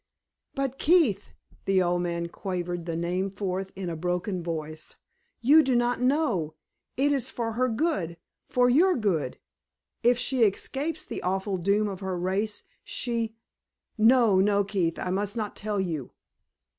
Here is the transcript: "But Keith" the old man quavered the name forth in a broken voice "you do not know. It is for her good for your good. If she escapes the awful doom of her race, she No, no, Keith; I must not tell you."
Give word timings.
"But 0.55 0.79
Keith" 0.79 1.27
the 1.65 1.83
old 1.83 2.01
man 2.01 2.27
quavered 2.27 2.87
the 2.87 2.95
name 2.95 3.29
forth 3.29 3.71
in 3.75 3.87
a 3.87 3.95
broken 3.95 4.41
voice 4.41 4.95
"you 5.41 5.61
do 5.61 5.75
not 5.75 6.01
know. 6.01 6.55
It 6.97 7.11
is 7.11 7.29
for 7.29 7.51
her 7.51 7.69
good 7.69 8.17
for 8.49 8.67
your 8.67 8.95
good. 8.95 9.37
If 10.01 10.17
she 10.17 10.41
escapes 10.41 11.05
the 11.05 11.21
awful 11.21 11.57
doom 11.57 11.87
of 11.87 11.99
her 11.99 12.17
race, 12.17 12.63
she 12.83 13.35
No, 13.95 14.39
no, 14.39 14.63
Keith; 14.63 14.97
I 14.97 15.11
must 15.11 15.37
not 15.37 15.55
tell 15.55 15.79
you." 15.79 16.09